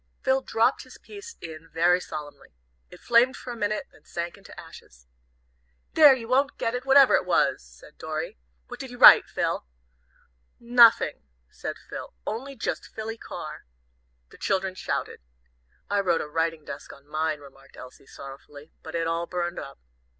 [0.23, 2.55] Phil dropped his piece in very solemnly.
[2.89, 5.05] It flamed for a minute, then sank into ashes.
[5.93, 8.39] "There, you won't get it, whatever it was!" said Dorry.
[8.67, 9.67] "What did you write, Phil?"
[10.59, 13.67] "Nofing," said Phil, "only just Philly Carr."
[14.31, 15.19] The children shouted.
[15.87, 19.77] "I wrote 'a writing desk' on mine," remarked Elsie, sorrowfully, "but it all burned up."